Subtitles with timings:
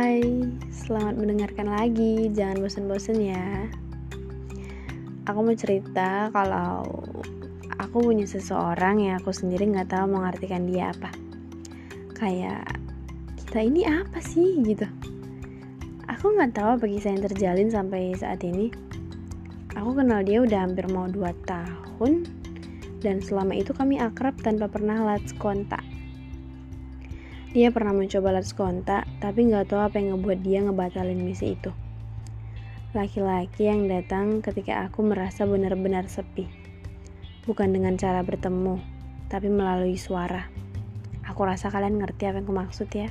[0.00, 0.24] Hai,
[0.72, 2.32] selamat mendengarkan lagi.
[2.32, 3.68] Jangan bosan-bosan ya.
[5.28, 6.88] Aku mau cerita kalau
[7.76, 11.12] aku punya seseorang yang aku sendiri nggak tahu mengartikan dia apa.
[12.16, 12.80] Kayak
[13.44, 14.88] kita ini apa sih gitu.
[16.08, 18.72] Aku nggak tahu apa kisah yang terjalin sampai saat ini.
[19.76, 22.24] Aku kenal dia udah hampir mau 2 tahun
[23.04, 25.84] dan selama itu kami akrab tanpa pernah lost kontak.
[27.50, 31.74] Dia pernah mencoba let's kontak, tapi nggak tahu apa yang ngebuat dia ngebatalin misi itu.
[32.94, 36.46] Laki-laki yang datang ketika aku merasa benar-benar sepi.
[37.50, 38.78] Bukan dengan cara bertemu,
[39.26, 40.46] tapi melalui suara.
[41.26, 43.10] Aku rasa kalian ngerti apa yang aku maksud ya.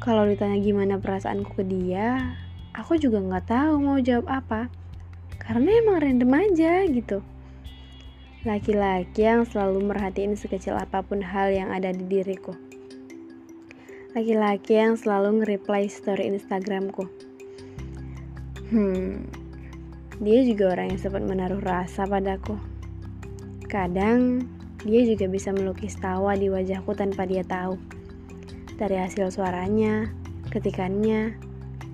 [0.00, 2.40] Kalau ditanya gimana perasaanku ke dia,
[2.72, 4.72] aku juga nggak tahu mau jawab apa.
[5.36, 7.20] Karena emang random aja gitu.
[8.42, 12.50] Laki-laki yang selalu merhatiin sekecil apa pun hal yang ada di diriku.
[14.18, 17.06] Laki-laki yang selalu nge-reply story Instagramku.
[18.74, 19.30] Hmm,
[20.18, 22.58] dia juga orang yang sempat menaruh rasa padaku.
[23.70, 24.42] Kadang,
[24.82, 27.78] dia juga bisa melukis tawa di wajahku tanpa dia tahu.
[28.74, 30.10] Dari hasil suaranya,
[30.50, 31.38] ketikannya,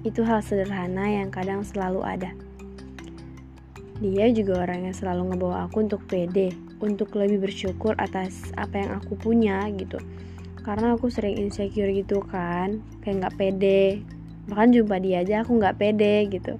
[0.00, 2.32] itu hal sederhana yang kadang selalu ada.
[3.98, 8.90] Dia juga orang yang selalu ngebawa aku untuk pede, untuk lebih bersyukur atas apa yang
[9.02, 9.98] aku punya gitu.
[10.62, 14.06] Karena aku sering insecure gitu kan, kayak nggak pede.
[14.46, 16.54] Bahkan jumpa dia aja aku nggak pede gitu.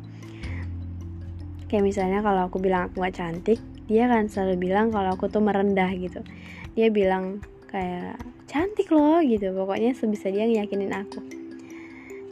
[1.70, 5.38] Kayak misalnya kalau aku bilang aku nggak cantik, dia kan selalu bilang kalau aku tuh
[5.38, 6.26] merendah gitu.
[6.74, 7.38] Dia bilang
[7.70, 8.18] kayak
[8.50, 9.54] cantik loh gitu.
[9.54, 11.37] Pokoknya sebisa dia ngiyakinin aku.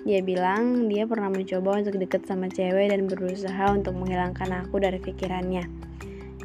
[0.06, 5.02] Dia bilang dia pernah mencoba untuk deket sama cewek dan berusaha untuk menghilangkan aku dari
[5.02, 5.66] pikirannya.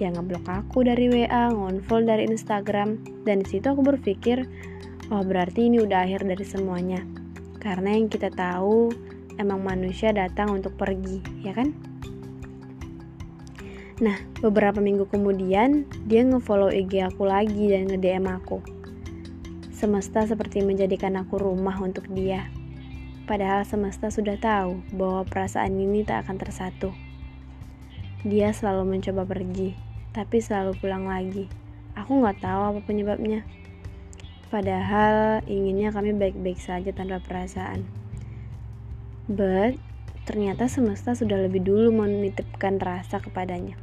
[0.02, 4.50] Dia ngeblok aku dari WA, ngonfollow dari Instagram, dan di situ aku berpikir,
[5.14, 7.06] oh berarti ini udah akhir dari semuanya.
[7.62, 8.90] Karena yang kita tahu,
[9.38, 11.69] emang manusia datang untuk pergi, ya kan?
[14.02, 18.58] Nah, beberapa minggu kemudian, dia ngefollow IG aku lagi dan nge-DM aku.
[19.69, 22.50] Semesta seperti menjadikan aku rumah untuk dia.
[23.30, 26.90] Padahal semesta sudah tahu bahwa perasaan ini tak akan tersatu.
[28.26, 29.78] Dia selalu mencoba pergi,
[30.14, 31.46] tapi selalu pulang lagi.
[31.94, 33.46] Aku nggak tahu apa penyebabnya.
[34.50, 37.86] Padahal inginnya kami baik-baik saja tanpa perasaan.
[39.32, 39.80] But,
[40.28, 43.80] ternyata semesta sudah lebih dulu menitipkan rasa kepadanya.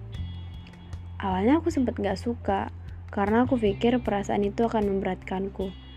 [1.19, 2.71] Awalnya aku sempat gak suka,
[3.09, 5.88] karena aku pikir perasaan itu akan memberatkanku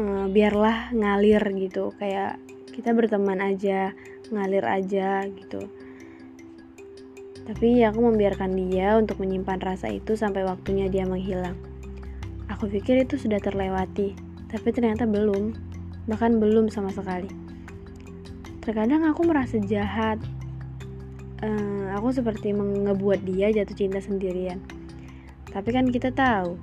[0.00, 1.92] uh, biarlah ngalir gitu.
[2.00, 2.40] Kayak
[2.72, 3.92] kita berteman aja
[4.32, 5.68] ngalir aja gitu.
[7.44, 11.58] Tapi aku membiarkan dia untuk menyimpan rasa itu sampai waktunya dia menghilang.
[12.48, 14.16] Aku pikir itu sudah terlewati
[14.48, 15.52] tapi ternyata belum.
[16.08, 17.28] Bahkan belum sama sekali.
[18.64, 20.18] Terkadang aku merasa jahat.
[21.40, 24.60] Uh, aku seperti mengebuat dia jatuh cinta sendirian.
[25.48, 26.60] Tapi kan kita tahu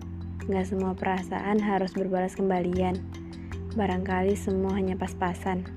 [0.47, 2.95] Gak semua perasaan harus berbalas kembalian.
[3.75, 5.67] Barangkali semua hanya pas-pasan.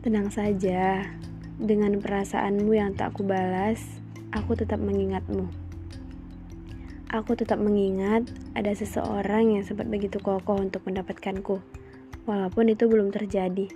[0.00, 1.04] Tenang saja,
[1.60, 3.78] dengan perasaanmu yang tak kubalas,
[4.32, 5.46] aku tetap mengingatmu.
[7.12, 8.24] Aku tetap mengingat
[8.56, 11.60] ada seseorang yang sempat begitu kokoh untuk mendapatkanku,
[12.24, 13.68] walaupun itu belum terjadi.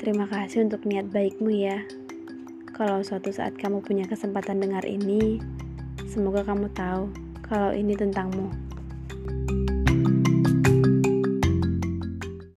[0.00, 1.84] Terima kasih untuk niat baikmu ya.
[2.72, 5.36] Kalau suatu saat kamu punya kesempatan dengar ini,
[6.08, 7.12] semoga kamu tahu
[7.44, 8.48] kalau ini tentangmu.